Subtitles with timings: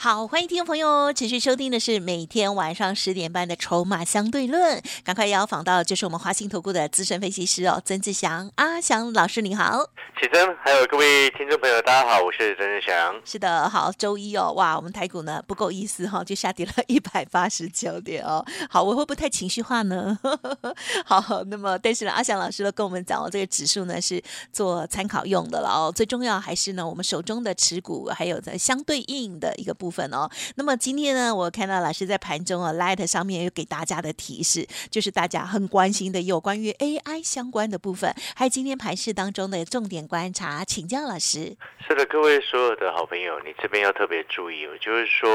[0.00, 9.90] 好，欢迎听众朋友持续收听的是每天晚上十点半的《筹码相对论》，赶快邀访到就是我们华兴投顾的资深分析师哦，曾志祥阿祥老师，你好。
[10.20, 13.20] 启真，还有各位听众朋友，大家好，我是曾志祥。
[13.24, 18.44] 是的，好，周一哦，哇，我们台股呢不够意思哈，就下跌了 一百八十九点哦。
[18.70, 20.16] 好，我会不会太情绪化呢？
[21.04, 24.22] 好，那么但是呢，阿祥老师都跟我们讲哦，这个指数呢是
[24.52, 30.28] 做参考用的了哦，最重要还是呢我们手中的持股还有在相对应的一个部分哦。
[30.56, 41.56] 那么今天呢，我看到老师在盘中啊，Light 上面有给大家的提示，就是大家很关心的有关于 AI 相关的部分，还有今天盘市当中的重点观察，请教老师。
[41.86, 45.28] 是的，各位所有的好朋友，你这边要特别注意哦，就是说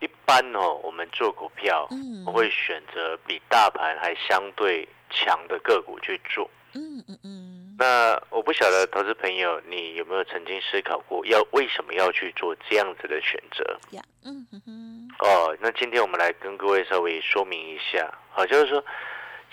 [0.00, 6.50] 一般哦，我们做股票，嗯，我会选择比大盘还相对强的个股去做。
[6.74, 7.59] 嗯嗯嗯。
[7.80, 13.64] 那我不晓得投资朋友，你有没有曾经思考过，要为什么要去做这样子的选择？
[13.92, 15.08] 呀，嗯哼哼。
[15.20, 18.84] 哦，那今天我们来跟各位稍微说明一下，好，就是说。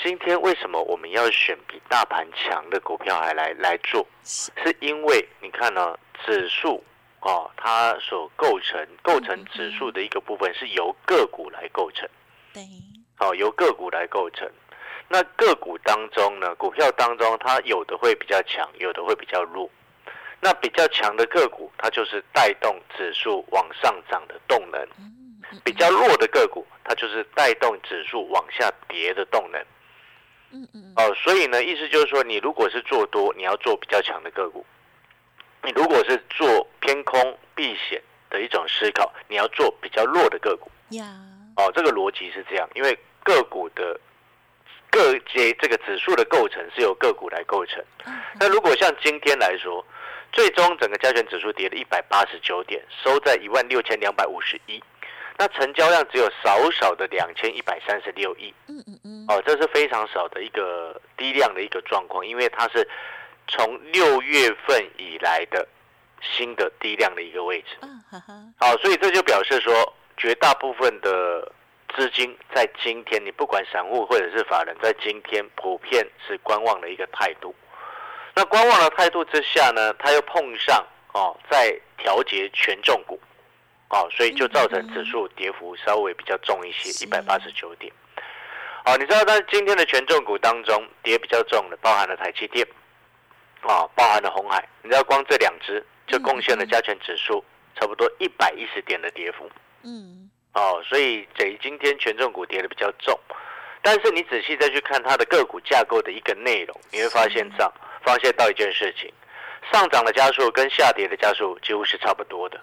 [0.04, 4.06] 今天为什么我们要选比大盘强的股票还来来做？
[4.24, 6.84] 是因为你看呢，指数
[7.22, 12.08] 哦，它所构成构成指数的一个部分是由个股来构成。
[12.54, 12.62] 对，
[13.20, 14.48] 哦，由个股来构成。
[15.10, 19.70] 那个股当中呢，股票当中它有的会比较强，有的会比较弱。
[20.40, 24.86] 那比较强的个股，它就是带动指数往上涨的动能；
[25.64, 29.60] 比较弱的个股，它就是带动指数往下跌的动能。
[30.52, 34.64] 嗯嗯哦，所以呢，意思就是说，你如果是做多，你要做比较强的个股；
[35.64, 40.70] 你如果是做偏空避险的一种思考，你要做比较弱的个股。
[40.92, 41.06] 呀，
[41.56, 44.00] 哦，这个逻辑是这样，因为个股的
[44.90, 47.84] 各阶这个指数的构成是由个股来构成。
[48.40, 49.86] 那如果像今天来说，
[50.32, 54.82] 最终整个加权指数跌了一百八十九点，收在一万六千两百五十一。
[55.40, 62.88] 那成交量只有少少的两千一百三十六亿，嗯嗯嗯，哦，这是非常少的一个低量的一个状况，因为它是
[63.48, 65.68] 从六月份以来的
[66.22, 68.04] 新的低量的一个位置，嗯
[68.58, 71.52] 好，所以这就表示说，绝大部分的
[71.96, 77.56] 资金在今天，你不管散户或者是法人，在今天普遍是观望的一个态度。
[78.36, 83.20] 那观望的态度之下呢，他又碰上哦，在调节权重股。
[83.90, 87.90] 哦，所以就造成指数跌幅稍微比较重一些，一百八十九点。
[88.84, 92.68] 哦，你知道在今天的权重股当中跌比较重的，包含了台积电，
[93.62, 94.68] 啊，包含了红海。
[94.84, 97.42] 你知道光这两只就贡献了加权指数
[97.80, 99.50] 差不多一百一十点的跌幅。
[99.84, 100.30] 嗯。
[100.54, 103.18] 哦，所以这今天权重股跌的比较重，
[103.82, 107.72] 但是你仔细再去看它的个股架构的一个内容，你会发现上
[108.04, 109.12] 发现到一件事情。
[109.72, 112.58] 上涨的加速跟下跌的加速几乎是差不多的，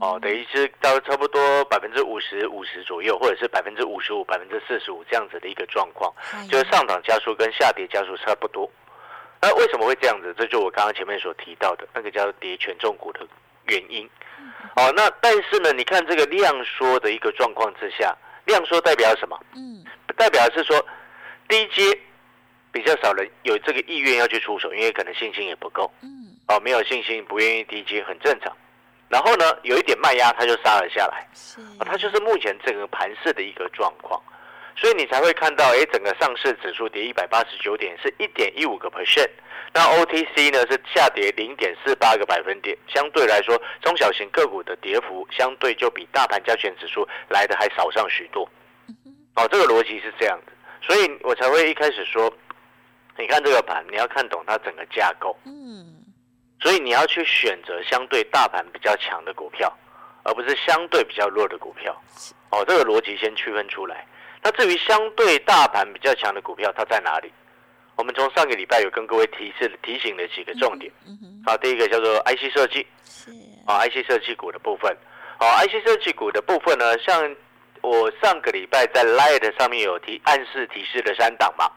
[0.00, 6.10] 哦，等于是到差不多百分之五十五十左右，或者是百分之五十五、百分之四十五这样子的一个状况，
[6.48, 8.70] 就是上涨加速跟下跌加速差不多。
[9.42, 10.34] 那为什么会这样子？
[10.38, 13.20] 这就我刚刚前面所提到的那个叫跌权重股的
[13.66, 14.08] 原因。
[14.76, 19.38] 哦，那但是呢，你看这个量缩的一个状况之下，量缩代表什么？
[19.54, 19.84] 嗯，
[20.16, 20.84] 代表是说
[21.48, 21.98] 低阶
[22.72, 25.92] 比较少人有这个意愿要去出手，因为可能信心也不够。
[26.02, 26.08] 嗯。
[26.48, 28.52] 哦，没有信心，不愿意低阶，很正常。
[29.08, 31.26] 然后呢，有一点卖压，它就杀了下来。
[31.34, 34.20] 是，它就是目前整个盘市的一个状况，
[34.76, 39.28] 所以你才会看到，哎，整个上市指数跌一百八十九点，是一点一五个 percent。
[39.72, 48.48] 那 OTC 呢是下跌零点四八个百分点，相对来说，中小型个股的跌幅相对就比大盘加权指数来的还少上许多。
[49.36, 52.32] 哦，这个逻辑是这样的，所以我才会一开始说，
[53.16, 55.36] 你看这个盘，你要看懂它整个架构。
[55.44, 55.86] 嗯。
[56.60, 59.72] 所以你要去选择相对大盘比较强的股票，
[60.24, 61.98] 而不是相对比较弱的股票。
[62.50, 64.04] 哦，这个逻辑先区分出来。
[64.42, 67.32] 那至于相对大盘比较强的股票，它在哪里？
[67.96, 70.90] 我们从上个礼拜有跟各位提示提醒了几个重点。
[71.44, 73.30] 好，第一个叫做 IC 设计，是
[73.66, 74.96] 啊，IC 设计股的部分。
[75.38, 77.36] 好，IC 设计股的部分呢，像
[77.82, 81.70] 我上个礼拜在 Light 上面有提暗示提示的三档嘛。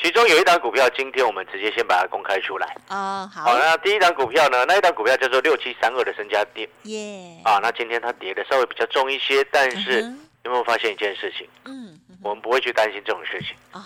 [0.00, 2.76] 其中有一档股票，今天我们直接先把它公开出来。
[2.88, 3.42] 哦，好。
[3.42, 4.64] 好，那第一档股票呢？
[4.68, 6.68] 那一档股票叫做六七三二的身家店。
[6.84, 7.42] 耶。
[7.44, 10.08] 啊，那今天它跌的稍微比较重一些，但是
[10.48, 11.46] 有没有发现一件事情？
[11.64, 11.98] 嗯。
[12.22, 13.54] 我们不会去担心这种事情。
[13.70, 13.82] 啊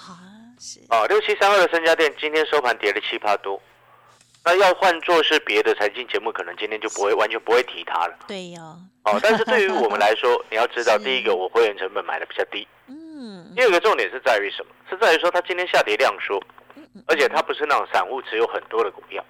[0.59, 3.61] 是哦，六七三二的三家店今天收盘跌了七趴多。
[4.45, 8.17] 那要换做是别的财经节目，可能今天就不会完全不会提它了。
[8.27, 8.61] 对哟。
[9.05, 12.67] 哦，但是对于我们来说， 你要知道，第一个我会员成本买的比较低。
[12.87, 13.53] 嗯。
[13.55, 14.73] 第二个重点是在于什么？
[14.89, 16.43] 是在于说它今天下跌量缩，
[17.07, 19.25] 而且它不是那种散户持有很多的股票。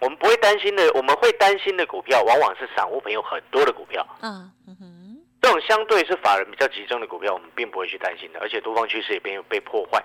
[0.00, 4.06] 我们不会担心的，我们会担心的股票，往往是散户朋友很多的股票。
[4.20, 4.97] 嗯哼。
[5.40, 10.02] 这种相对是法人比较集中的股票，我们并不会去担心的，而且多方趋势也没有被破坏。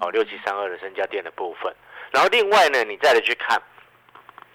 [0.00, 1.74] 哦，六七三二的身家店的部分，
[2.10, 3.60] 然后另外呢，你再来去看。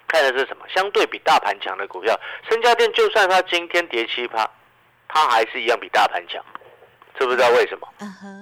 [0.08, 0.66] 看的是什么？
[0.68, 2.18] 相对比大盘强的股票，
[2.48, 4.44] 深家店就算它今天跌七趴，
[5.06, 6.44] 它还是一样比大盘强，
[7.16, 7.88] 知不知道为什么？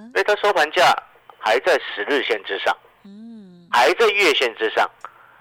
[0.07, 0.91] 因为它收盘价
[1.37, 4.89] 还在十日线之上，嗯，还在月线之上，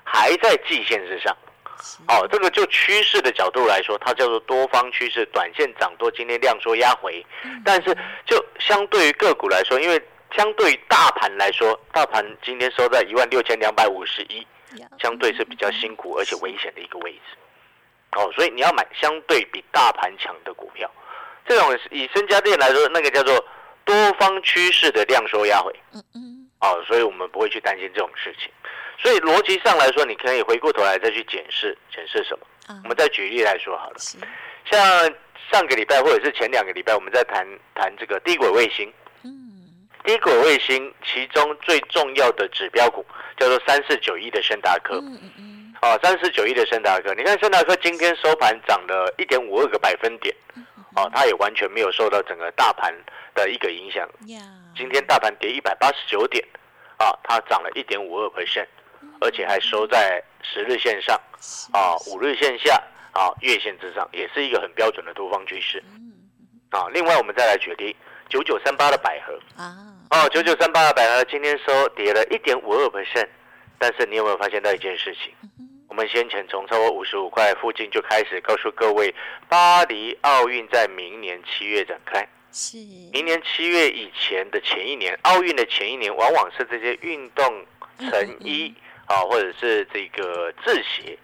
[0.05, 1.35] 还在季线之上。
[2.09, 7.25] 哦，这个就趋势的角度来说，它叫做多方趋势，短线涨多，今天量缩压回。
[7.65, 7.97] 但是
[8.27, 10.03] 就相对于个股来说，因为
[10.37, 14.47] 相对于大盘来说，大盘今天收在一万六千两百五十一。
[15.01, 17.39] 相对是比较辛苦而且危险的一个位置，
[18.13, 20.89] 哦，所以你要买相对比大盘强的股票。
[21.47, 23.43] 这种以身家店来说，那个叫做
[23.87, 28.53] 多方趋势的量缩压回，嗯嗯，哦，所以我们不会去担心这种事情。
[28.99, 32.47] 所以逻辑上来说，你可以回过头来再去检视检视什么。
[32.83, 33.97] 我们再举例来说好了，
[34.71, 35.15] 像
[35.51, 38.93] 上个礼拜或者是前两个礼拜，我们在谈谈这个低轨卫星。
[39.25, 39.33] 嗯
[40.05, 43.05] 低轨卫星其中最重要的指标股
[43.37, 50.35] 叫做三四九一的深达科，嗯嗯，哦，三四九一的深达科，你看深达科今天收盘涨了一点五二个百分点，
[50.97, 52.95] 哦，它也完全没有受到整个大盘
[53.35, 54.09] 的一个影响。
[54.75, 56.43] 今天大盘跌一百八十九点，
[56.97, 58.67] 啊，它涨了一点五二 percent，
[59.21, 61.21] 而且还收在十日线上，
[61.73, 62.81] 啊，五日线下，
[63.13, 65.83] 啊，月线之上，也是一个很标准的多方趋势。
[66.71, 67.97] 啊，另外我们再来举例
[68.29, 69.95] 九九三八的百合啊。
[70.11, 73.29] 哦，九九三八的百合今天收跌了一点五二 percent，
[73.79, 75.33] 但是你有没有发现到一件事情？
[75.89, 79.15] 我们先前从超过五十五块附近就开始告诉各位，
[79.49, 82.27] 巴黎奥运在明年七月展开。
[82.53, 82.77] 是。
[83.13, 87.67] 明年七月以前的前一年，奥运的前一年，往往是这些运动
[87.99, 88.75] 成 衣
[89.09, 91.19] 啊，或者是这个制鞋。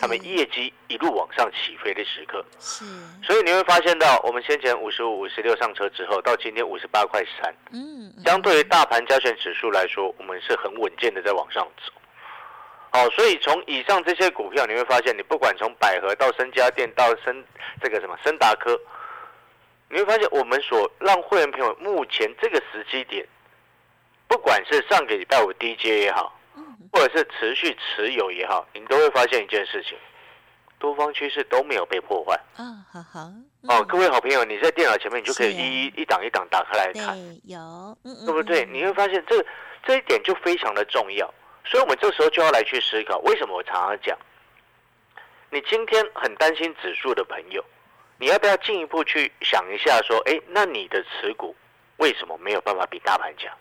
[0.00, 2.86] 他们业绩一路往上起飞的时刻，是，
[3.22, 11.92] 所以你会发现到，我们先前五十五、五十六上车之后，到今天五十八块三，嗯，相对于大盘加权指数来说，我们是很稳健的在往上走。
[12.92, 17.44] 哦，所以从以上这些股票，你会发现，你不管从百合到森家电到森
[17.82, 18.80] 这个什么森达科，
[19.90, 23.28] 你会发现，我们所让会员朋友目前这个时机点，
[24.26, 26.32] 不管是上个礼拜五 DJ 也好。
[26.92, 29.96] 或者是持续持有也好，你都会发现一件事情，
[30.78, 32.34] 多方趋势都没有被破坏。
[32.56, 33.30] 啊，好好。
[33.68, 37.18] 哦，各位好朋友，你在电脑前面，你就可以一一一档一档打开来看。
[37.44, 38.64] 有，对不对？
[38.66, 39.44] 你会发现这
[39.84, 41.32] 这一点就非常的重要。
[41.64, 44.16] 所以，我们这时候就要来去思考，为什么我常常讲，
[45.50, 47.64] 你今天很担心指数的朋友，
[48.18, 51.56] 你要不要进一步去想一下，说，哎，那你的持股
[51.96, 53.52] 为什么没有办法比大盘强？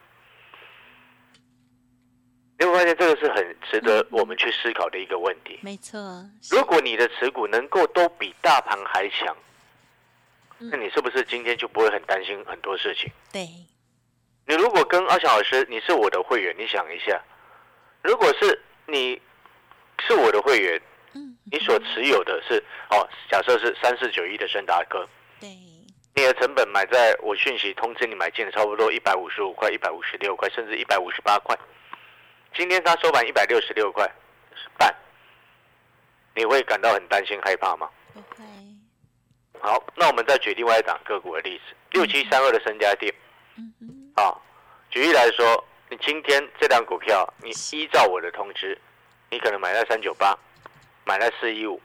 [2.58, 5.60] 你会发现这个是很值得我们去思考的一个问题。
[5.62, 6.00] 没错，
[6.52, 9.36] 如果你的持股能够都比大盘还强，
[10.58, 13.12] 那你是不是今天就不会很担心很多事情？
[13.32, 13.46] 对。
[14.48, 17.22] 你如果跟阿翔老师，你是我的会员，你想一下，
[18.04, 19.20] 如果是你
[20.08, 20.82] 是我的会员，
[21.14, 25.06] 嗯，你所持有的是哦，假设是三四九一的深达科，
[25.42, 31.58] 对，你的成本买在我讯息通知你买进的差不多一百五十五块、一百五十六块，甚至一百五十八块。
[32.56, 34.10] 今天它收盘一百六十六块
[34.78, 34.96] 半，
[36.34, 37.90] 你会感到很担心害怕吗？
[38.14, 38.46] 不会。
[39.60, 43.14] 好，那我们再举另外一档个股的例子，六七三二的身家店。
[43.58, 44.12] 嗯嗯。
[44.16, 44.34] 啊，
[44.90, 48.80] 举例来说，你今天这档股票，你依照我的通知，
[49.30, 50.38] 你可能买在三九八，
[51.04, 51.82] 买在四一五，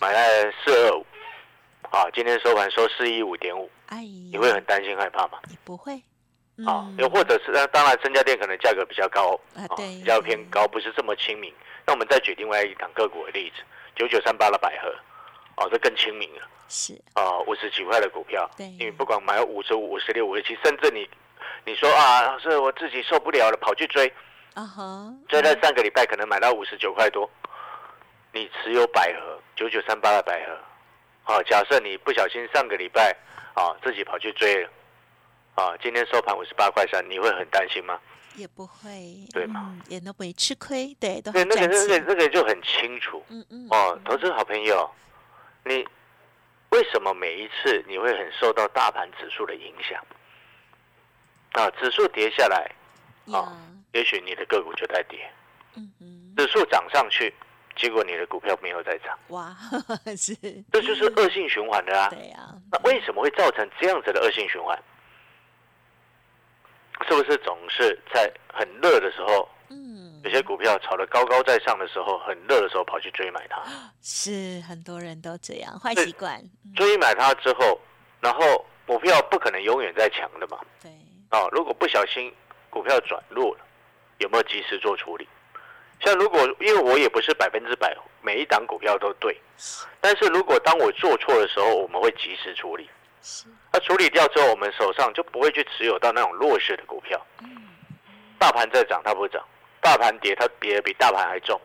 [0.00, 1.04] 买在四二五。
[1.90, 3.68] 啊，今天收盘收四一五点五。
[3.86, 3.98] 哎。
[4.30, 5.40] 你会很担心害怕吗？
[5.48, 6.00] 你不会。
[6.66, 11.52] 啊，又或者是那当然，增加店可能价格比较高，啊，对，比较偏高，不是这么亲民。
[11.86, 13.62] 那我们再举另外一档个股的例子，
[13.96, 14.94] 九九三八的百合，
[15.56, 16.94] 哦，这更亲民了，是。
[17.14, 21.08] 啊，五十几块的股票，对，因为不管买五十五、五十六、五十七，甚至你
[21.64, 24.12] 你说啊，是我自己受不了了，跑去追，
[24.54, 27.28] 啊哈，追在上个礼拜可能买到五十九块多，
[28.32, 33.16] 你持有百合九九三八的百合，啊，假设你不小心上个礼拜
[33.54, 34.70] 啊自己跑去追了。
[35.54, 37.98] 啊，今天收盘五十八块三，你会很担心吗？
[38.36, 39.76] 也不会，对吗？
[39.88, 41.44] 也都没吃亏，对，都对。
[41.44, 43.22] 那个、那个、那个就很清楚。
[43.28, 43.66] 嗯嗯。
[43.70, 44.90] 哦，投资好朋友，
[45.64, 45.86] 你
[46.70, 50.02] 为什么每一次你会很受到大盘指数的影响？
[51.52, 52.70] 啊，指数跌下来，
[53.30, 53.52] 啊，
[53.92, 55.30] 也许你的个股就在跌。
[55.76, 57.34] 嗯嗯，指数涨上去，
[57.76, 59.18] 结果你的股票没有再涨。
[59.28, 59.54] 哇，
[60.16, 60.34] 是，
[60.72, 62.08] 这就是恶性循环的啊。
[62.08, 62.38] 对呀。
[62.70, 64.82] 那为什么会造成这样子的恶性循环？
[67.04, 69.48] 是不是总是在很热的时候？
[69.70, 73.62] 嗯，有些股票炒得高高在上的时候，很热的时候跑去追买它。
[74.02, 76.42] 是很多人都这样坏习惯。
[76.76, 77.80] 追买它之后，
[78.20, 80.58] 然后股票不可能永远在强的嘛。
[80.82, 80.90] 对。
[81.30, 82.32] 哦，如果不小心
[82.68, 83.64] 股票转弱了，
[84.18, 85.26] 有没有及时做处理？
[86.00, 89.40] 像如果因为我也不是百分之百每一档股票都对，
[90.00, 92.90] 但是如果当我做错的时候，我们会及时处理。
[93.72, 93.78] 是。
[93.78, 97.20] 那处理掉之后，我们手上就不会去持有到那种弱势的股票。
[97.40, 97.48] 嗯。
[98.38, 99.40] 大盘在涨，它不涨；
[99.80, 101.60] 大盘跌，它跌的比大盘还重。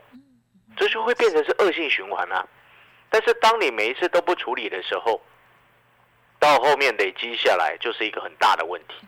[0.77, 2.45] 这就会变成是恶性循环啊！
[3.09, 5.19] 但是当你每一次都不处理的时候，
[6.37, 9.07] 到后面累积下来就是一个很大的问题。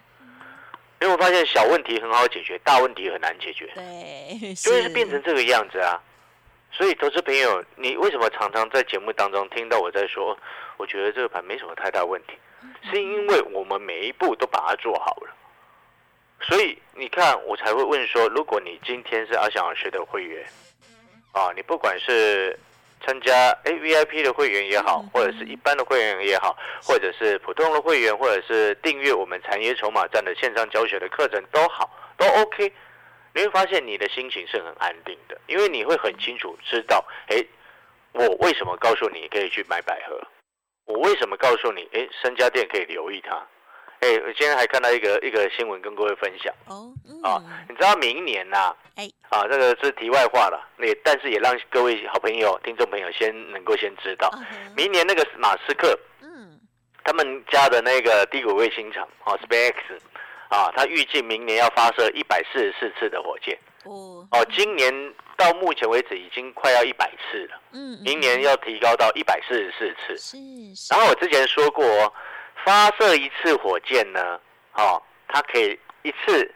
[0.99, 3.71] 因为我发现小问题很好解决，大问题很难解决。
[3.75, 6.01] 对，就会是变成这个样子啊。
[6.71, 10.35] 所以，投资朋友，你为什么常常在节目当中听到我在说，
[10.77, 12.33] 我觉得这个盘没什么太大问题，
[12.89, 15.35] 是因为我们每一步都把它做好了。
[16.41, 20.45] 所以你看，我才会问说，如果你今天是阿翔老师的会员，
[21.31, 22.57] 啊，你不管是。
[23.01, 32.69] 参加 A V I P 的会员也好，或者是一般的会员也好，或者是普通的会员，或者是订阅我们产业筹码站的线上教学的课程都好，都 OK。
[33.33, 37.41] 你会发现你的心情是很安定的，因为你会很清楚知道，哎，
[38.11, 40.21] 我为什么告诉你可以去买百合？
[40.89, 43.35] 我为什么告诉你，哎，三家店可以留意它？
[43.99, 46.51] 哎，我今天还看到一个一个新闻，跟各位分享。
[46.65, 46.91] 哦，
[47.21, 48.75] 啊，你知道明年呐？
[48.95, 50.67] 哎，啊，这个是题外话了。
[50.77, 54.31] 那但是也让各位好朋友、听众朋友先能够先知道，
[54.75, 56.59] 明年那个马斯克，嗯，
[57.03, 59.75] 他们家的那个低轨卫星厂，啊，SpaceX，
[60.49, 63.55] 啊，他预计明年要发射一百四十四次的火箭。
[63.89, 67.61] 哦，哦，今年到目前为止已经快要一百次了。
[67.71, 70.17] 嗯，明年要提高到一百四十四次。
[70.17, 70.37] 是。
[70.93, 72.13] 然后我之前说过。
[72.65, 74.37] 发射一次火箭呢，
[74.73, 76.53] 哦，它可以一次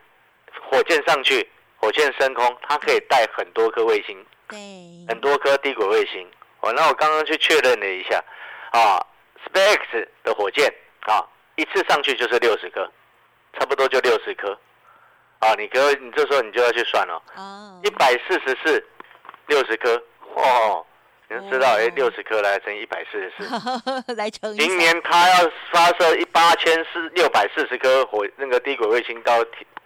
[0.70, 4.60] 火箭上去，火箭升空，它可以带很多颗卫星，对，
[5.08, 6.30] 很多颗低轨卫星。
[6.60, 8.22] 哦，那我刚刚去确认了一下，
[8.72, 9.00] 啊
[9.48, 10.72] ，SpaceX 的火箭
[11.08, 11.24] 啊，
[11.56, 12.92] 一次上去就是六十颗，
[13.58, 14.60] 差不多就六十颗。
[15.44, 18.86] 啊，你哥，你这时候你就要去算了，哦，一百四十四，
[19.48, 20.02] 六十颗，
[20.36, 20.86] 哦。
[21.30, 24.56] 你知道哎，六十颗来乘一百四十四， 来乘。
[24.56, 29.44] 明年他要发射一八千四六百四十颗火那个低轨卫星到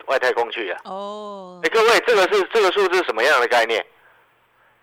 [0.07, 0.81] 外太空去啊。
[0.83, 1.61] 哦。
[1.63, 3.85] 哎，各位，这个是这个数字什么样的概念？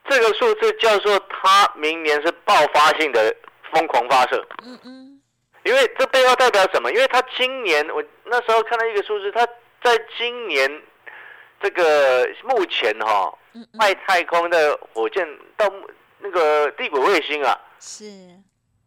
[0.09, 3.35] 这个数字叫做他明年是爆发性的
[3.71, 4.47] 疯狂发射。
[4.65, 5.21] 嗯嗯。
[5.65, 6.91] 因为这背后代表什么？
[6.93, 9.47] 因为他今年我那时候看到一个数字，他
[9.85, 10.83] 在今年
[11.63, 13.33] 这个目前哈
[13.79, 15.25] 外太空的火箭
[15.57, 15.73] 到。
[16.27, 18.07] 那个地轨卫星啊，是。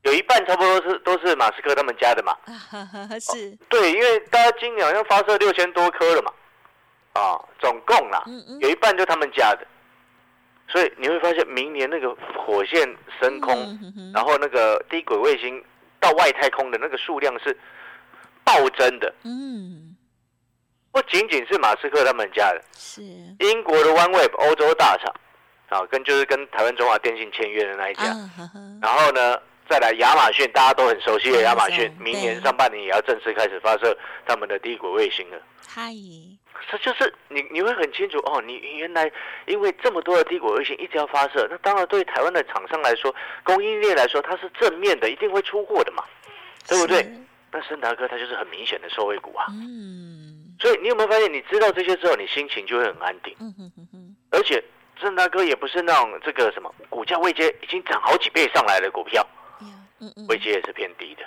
[0.01, 2.35] 有一半差不多是都是马斯克他们家的嘛，
[3.21, 6.33] 是，对，因为大家今年好像发射六千多颗了嘛，
[7.13, 8.23] 啊，总共啦，
[8.59, 9.67] 有一半就他们家的，
[10.67, 13.55] 所以你会发现明年那个火箭升空，
[14.15, 15.63] 然后那个低轨卫星
[15.99, 17.55] 到外太空的那个数量是
[18.43, 19.95] 暴增的，嗯，
[20.97, 25.13] 不仅仅是马斯克他们家的，是英国的 OneWeb 欧洲大厂。
[25.69, 28.05] 啊，跟就是跟台湾中华电信签约的那一家，
[28.81, 29.37] 然后呢，
[29.69, 35.37] 再来亚马逊，大家都很熟悉的亚马逊，明年上半年也要正式开始发射他们的低轨卫星了。
[35.67, 35.91] 嗨，
[36.71, 39.11] 这就是你你会很清楚哦，你原来
[39.45, 43.13] 因为这么多的低轨卫星一直要发射，那当然对台湾的厂商来说，
[43.43, 46.03] 供应链来说，它是正面的，一定会出货的嘛，
[46.67, 47.07] 对不对？
[47.51, 49.45] 那森达哥它就是很明显的受惠股啊。
[49.49, 50.26] 嗯，
[50.59, 53.35] 所以你有没有发现，你知道这些之后，你心情就会很安定。
[53.39, 54.63] 嗯哼哼哼，而且。
[54.99, 59.23] 郑大哥也不是那种这个什么股价位阶已经涨好几倍上来的股票，
[59.61, 61.23] 嗯嗯，位阶也是偏低的。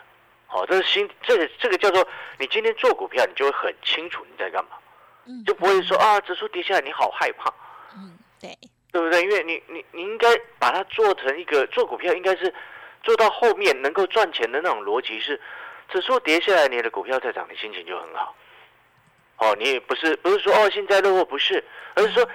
[0.49, 2.05] 好，这是心这个这个叫做
[2.41, 4.71] 你今天做股票，你就会很清楚你在干嘛，
[5.25, 7.49] 嗯，就不会说啊指数跌下来你好害怕，
[7.95, 8.59] 嗯，对，
[8.91, 9.23] 对不对？
[9.23, 10.27] 因为你你你应该
[10.59, 12.53] 把它做成一个做股票，应该是
[13.05, 15.41] 做到后面能够赚钱的那种逻辑是，
[15.89, 18.35] 指数跌下来你的股票在涨，你心情就很好。
[19.41, 21.63] 哦，你也不是不是说哦幸灾乐祸不是，
[21.95, 22.29] 而是说。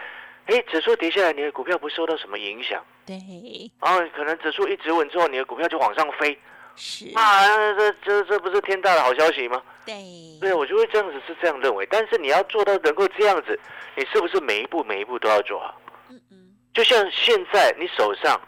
[0.47, 2.79] 哎，指数跌下来，你的股票不受到什么影响？
[3.03, 3.17] 对。
[3.81, 6.37] 然后可能指数一直稳之后，你的股票就往上飞。
[6.75, 7.11] 是。
[7.15, 9.59] 啊，这这这不是天大的好消息吗？
[9.87, 9.95] 对。
[10.39, 11.83] 对，我就会这样子是这样认为。
[11.89, 13.59] 但是你要做到能够这样子，
[13.95, 15.81] 你是不是每一步每一步都要做好？
[16.11, 16.55] 嗯嗯。
[16.75, 18.39] 就像现在你手上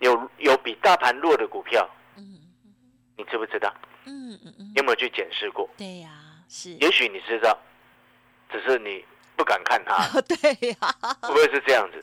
[0.00, 2.22] 有有比大盘弱的股票，嗯
[2.62, 2.74] 嗯，
[3.16, 3.72] 你知不知道？
[4.04, 4.72] 嗯嗯嗯。
[4.74, 5.66] 有没有去检视过？
[5.78, 6.10] 对呀，
[6.48, 6.70] 是。
[6.74, 7.58] 也许你知道，
[8.50, 9.04] 只是你。
[9.38, 10.02] 不敢看它。
[10.22, 10.76] 对呀，
[11.20, 12.02] 会不会是这样子？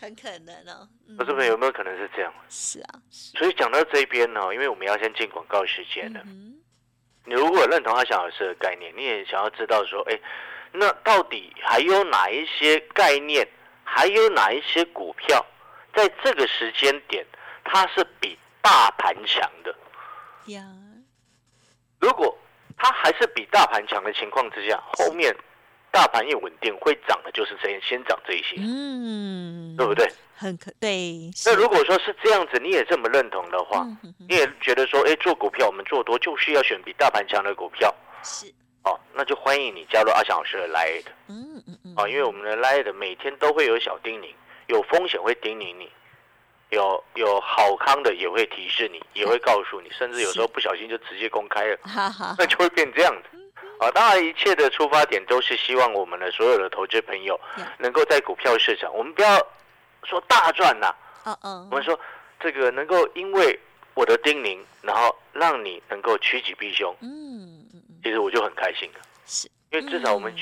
[0.00, 0.88] 很可能哦。
[1.18, 2.32] 我这边有没有可能是这样？
[2.48, 2.94] 是啊。
[3.10, 6.22] 所以讲到这边呢，因为我们要先进广告时间了。
[7.26, 10.18] 你如果认同阿翔老师的概念，你也想要知道说，哎，
[10.72, 13.46] 那到底还有哪一些概念，
[13.84, 15.44] 还有哪一些股票，
[15.94, 17.22] 在这个时间点
[17.64, 19.76] 它是比大盘强的？
[20.46, 20.64] 呀。
[22.00, 22.34] 如果
[22.82, 25.32] 它还是比大盘强的情况之下，后面
[25.92, 30.10] 大盘一稳定，会涨的就是先先涨这一些，嗯，对不对？
[30.34, 31.30] 很可对。
[31.46, 33.86] 那如果说是这样子，你也这么认同的话，
[34.28, 38.52] 你也觉得说，哎，做股票我们做多就是要选比大盘强的股票，是。
[38.82, 44.34] 哦，那就欢迎你加入阿翔老师的 Light，嗯嗯嗯，哦，因为我们的 Light 每天都会有小叮咛，
[44.66, 45.88] 有风险会叮咛你。
[46.72, 51.78] 有有好康的也会提示你， 也会告诉你，甚至有时候不小心就直接公开了，
[52.38, 53.38] 那就会变这样子。
[53.78, 57.38] 啊，当然一切的出发点都是希望我们的所有的投资朋友
[57.78, 59.36] 能够在股票市场，我们不要
[60.04, 61.98] 说大赚呐，嗯嗯，我们说
[62.40, 63.58] 这个能够因为
[63.94, 69.48] 我的叮咛，然后让你能够趋吉避凶，嗯嗯其实我就很开心的，是。
[69.70, 70.32] 因为至少我们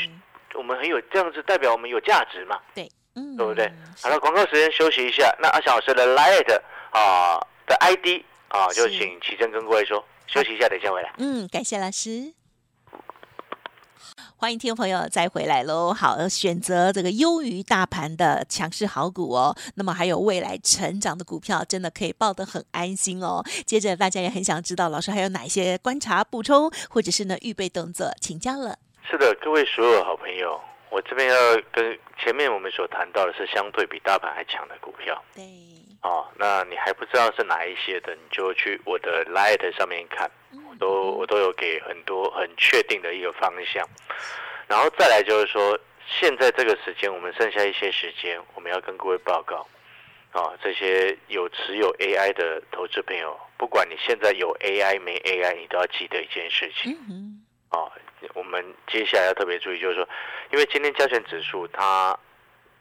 [0.54, 2.86] 我们很有这样子代表我们有价值嘛，对。
[3.36, 3.70] 对不对？
[4.02, 5.34] 好了，广告时间休息一下。
[5.40, 6.60] 那阿翔老师的 Light
[6.90, 11.12] 啊的 ID 啊，就请奇珍跟各位说，休息一下，等一下回来。
[11.18, 12.34] 嗯，感谢老师。
[14.36, 15.92] 欢迎听众朋友再回来喽。
[15.92, 19.54] 好，选择这个优于大盘的强势好股哦。
[19.74, 23.44] 那么还有未来成长的股票，真的可以抱得很安心哦。
[23.66, 28.78] 接着大家也很想知道，老师还有哪些观察补充，或者是呢预备动作，请教了。
[29.10, 30.58] 是的，各位所有好朋友。
[30.90, 35.24] 我这边要跟前面我们所谈到的是相对比大盘还强的股票。
[35.34, 35.44] 对。
[36.02, 40.30] 哦，那你还不知道是哪一些的，你就去我的 Light 上面看，
[40.70, 43.86] 我都我都有给很多很确定的一个方向。
[44.66, 45.78] 然后再来就是说，
[46.08, 49.68] 现在这个时间我们剩下一些时间，我们要跟各位报告，
[50.32, 56.96] 啊，这些有持有 AI 的投资朋友，不管你现在有 AI 没 AI，你都要记得一件事情。
[57.10, 57.44] 嗯。
[57.70, 57.90] 啊。
[58.34, 60.06] 我们接下来要特别注意，就是说，
[60.52, 62.16] 因为今天加权指数它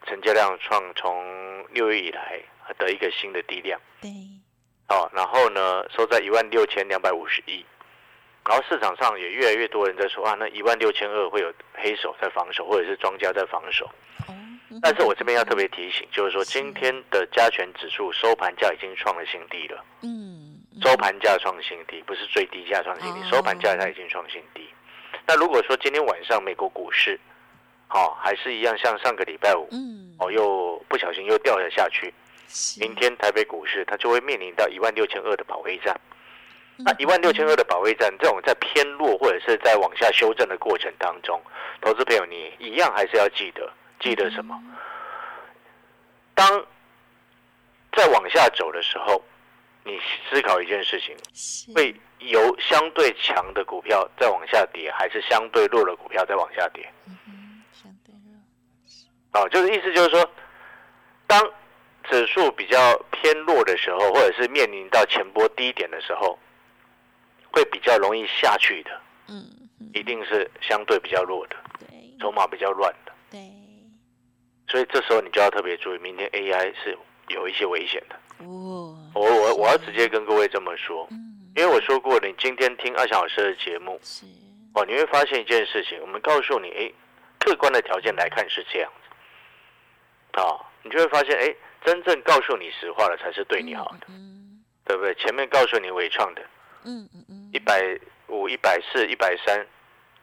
[0.06, 2.38] 成交量创从六月以来
[2.78, 4.10] 的一个新的低量，对，
[4.89, 7.65] 哦，然后呢收在一万六千两百五十一，
[8.45, 13.86] 然后市场上也越来越多人在说啊，那一万六千二会有黑手在防守，或者是庄家在防守。
[14.28, 14.36] 哦，
[14.82, 19.86] 但是我这边要特别提醒，就是说今天的加权指数收盘价已经创了新低了。
[20.02, 24.69] 嗯，收盘价创新低，不是最低价创新低，收盘价它已经创新低。
[25.29, 27.19] 那如果说今天晚上美国股市，
[27.87, 32.11] 好还是一样像上个礼拜五，嗯，哦又不小心又掉了下去，
[32.79, 35.95] 明天台北股市它就会面临到一万六千二的保卫战。
[36.77, 41.39] 那一万六千二的保卫战，这种在偏弱或者是在往下修正的过程当中，
[41.79, 44.59] 投资朋友你一样还是要记得，记得什么？
[46.33, 46.65] 当
[47.95, 49.23] 在往下走的时候，
[49.89, 49.99] 你
[50.30, 51.15] 思考一件事情，
[51.73, 51.95] 会。
[52.19, 56.86] 由相对强的股票再往下跌，还是相对弱的股票再往下跌？
[57.08, 59.41] 嗯相对弱。
[59.41, 60.30] 哦，就是意思就是说，
[61.25, 61.41] 当
[62.10, 66.38] 指数比较偏弱的时候，或者是面临到前波低点的时候，
[67.54, 69.02] 会比较容易下去的。
[69.30, 69.45] 嗯。
[69.93, 71.88] 一定是相对比较弱的，对，
[72.19, 73.13] 筹码比较乱的。
[73.32, 73.39] 对。
[74.67, 76.97] 所以这时候你就要特别注意，明天 AI 是
[77.29, 78.15] 有一些危险的。
[78.45, 78.95] 哦。
[79.13, 81.07] 我我我要直接跟各位这么说。
[81.11, 81.25] 嗯。
[81.55, 83.99] 因为我说过，你今天听阿翔老师的节目，
[84.75, 85.99] 哦，你会发现一件事情。
[85.99, 86.91] 我们告诉你，哎，
[87.39, 94.07] 客观的条件来看是这样子，啊，你就会发现，哎，真正告诉你实话的才是对你好的，
[94.85, 95.13] 对不对？
[95.15, 96.41] 前面告诉你伪创的，
[96.85, 99.65] 嗯嗯嗯，一百五、一百四、一百三，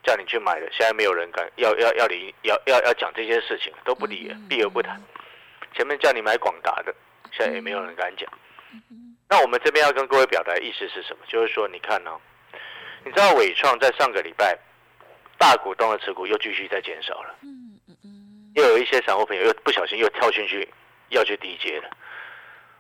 [0.05, 4.99] 叫你去买的，现在没有人敢要要要你要要要讲这些事情，都不理，避而不谈。
[5.77, 6.95] 前面叫你买广达的，
[7.31, 8.27] 现在也没有人敢讲。
[9.29, 11.25] 那我们这边要跟各位表达的意思是什么？
[11.29, 12.19] 就是说，你看哦，
[13.05, 14.59] 你知道伟创在上个礼拜
[15.37, 20.67] 大股东的持股又继续在减少了，嗯嗯嗯，又有一些散户朋友又不小心又跳进去
[21.11, 21.91] 要去低接了，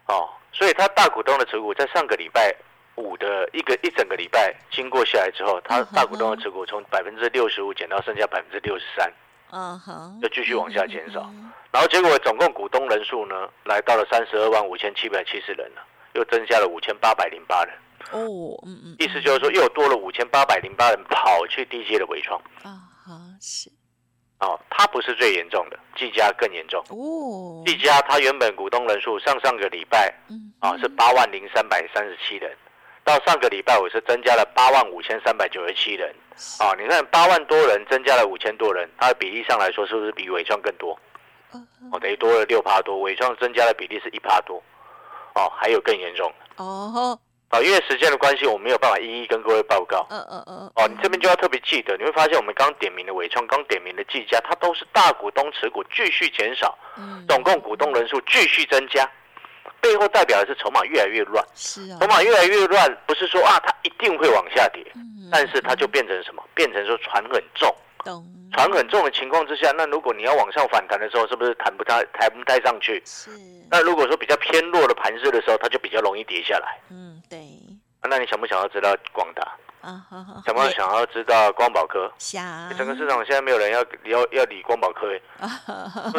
[0.06, 2.54] 哦，所以他大股东的持股在上个礼拜
[2.94, 9.12] 五的一个一整个礼拜经过下来之后，他大股东的持股从百分之六十五减到剩下百分之六十三，
[9.50, 11.30] 嗯哼，就继续往下减少，
[11.72, 15.82] 然后结果总共股东人数呢来到了三十二万五千七百七十人了。
[16.14, 17.74] 又增加了五千八百零八人。
[18.10, 22.40] 哦，嗯嗯，意思就是说又多了五千八百零八人跑去低阶的微创。
[22.62, 22.80] 啊，
[23.38, 23.70] 是。
[24.38, 26.82] 哦，它不是最严重的，技嘉更严重。
[26.88, 32.56] 哦，技嘉它原本股东人数上上个礼拜嗯啊是八万零三百三十七人，
[33.06, 36.12] 到上个礼拜五是增加了八万五千三百九十七人，
[36.58, 40.98] 啊，你看八万多人增加了五千多人，它的比例上来说是不是比伟创更多？
[41.92, 44.60] 哦，等于多了六趴多，伟创增加的比例是一趴多，
[45.36, 47.16] 哦，还有更严重哦。
[47.48, 50.04] 啊，因为时间的关系，我没有办法一一跟各位报告。
[50.10, 50.72] 嗯嗯嗯。
[50.74, 59.08] 哦，你这边就要特别记得，你会发现我们刚点名的伟创，刚点名的技嘉，它都是大股东持股继续减少，嗯，总共股东人数继续增加，
[59.80, 61.44] 背后代表的是筹码越来越乱。
[61.54, 61.98] 是啊。
[62.00, 64.84] 筹码越来越乱，不是说啊它一定会往下跌，
[65.30, 66.42] 但是它就变成什么？
[66.54, 67.74] 变成说船很重。
[68.52, 73.02] 船很重的情况之下，那如果你要往上反弹的时候，是不是弹不太抬不太上去？
[73.04, 73.30] 是。
[73.68, 76.78] 那如果说比较偏弱的盘势的时候，它就比较容易跌下来。
[76.90, 77.38] 嗯，对。
[78.08, 79.52] 那你想不想要知道广达？
[79.86, 80.42] 啊，好好。
[80.44, 82.10] 想不想要知道光宝科？
[82.18, 82.44] 想。
[82.76, 85.06] 整个市场现在没有人要要要理光宝科。
[85.38, 85.46] 啊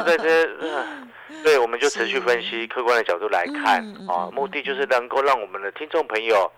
[0.05, 0.49] 在这，
[1.43, 6.49] 对，我们就持续分析，客观的角度来看啊，目的就是能够让我们的听众朋友。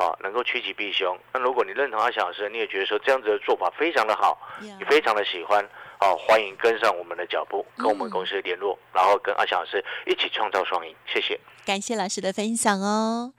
[0.00, 1.18] 好，能够趋吉避凶。
[1.32, 10.94] 那如果你认同阿翔老师，你也觉得说这样子的做法非常的好，你非常的喜欢，好，欢迎跟上我们的脚步，跟我们公司联络，然后跟阿翔老师一起创造双赢。
[11.04, 13.32] 谢谢，感谢老师的分享哦。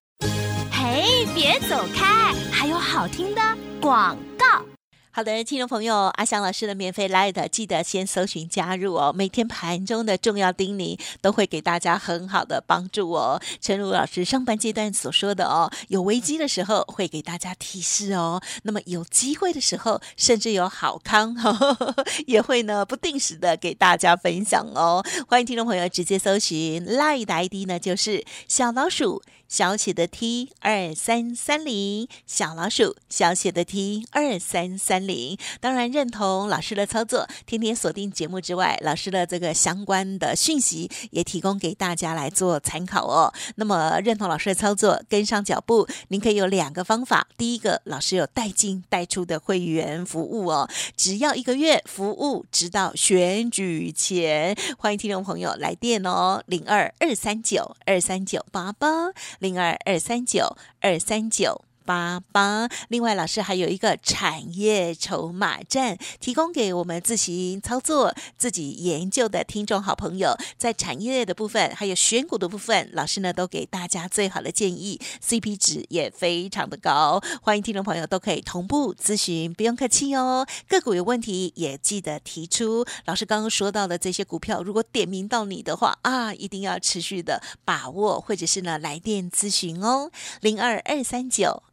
[0.81, 3.41] 嘿，别走开，还有好听的
[3.81, 4.63] 广告。
[5.11, 9.11] 好的，听众朋友，阿翔老师的免费 Light 记得先搜寻加入哦。
[9.11, 13.41] 每天盘中的重要叮咛都会给大家很好的帮助哦。
[13.59, 18.39] 陈如老师上半阶段所说的哦，有危机的时候会给大家提示哦。
[18.61, 21.35] 那么有机会的时候，甚至有好康
[22.27, 25.03] 也会呢不定时的给大家分享哦。
[25.27, 29.23] 欢迎听众朋友直接搜寻 Light 的 ID 呢，就是小老鼠。
[29.49, 35.35] 小写的 T 二三三零，小老鼠小写的 T 二三三零。
[35.59, 43.33] 当然认同老师的操作，天天锁定节目之外，老师的这个相关的讯息也提供给大家来做参考哦。
[43.55, 47.27] 那么认同老师的操作，跟上脚步，您可以有两个方法。
[47.35, 54.55] 第一个，老师有带进带出的会员服务哦，只要一个月服务，直到选举前。
[54.77, 59.09] 欢迎听众朋友来电哦，零二二三九二三九八八。
[59.39, 61.68] 零二二三九二三九。
[61.89, 80.45] 八八，另外老师还有一个产业筹码站，提供给我们自行操作、自己研究的听众好朋友，在产业的部分还有选股的部分，老师呢都给大家最好的建议，CP 值也非常的高，欢迎听众朋友都可以同步咨询，不用客气哦。
[80.67, 91.63] 个股有问题也记得提出，老师刚刚说到的这些股票，如果点名到你的话啊，一定要持续的把握，或者是呢来电咨询哦，零二二三九。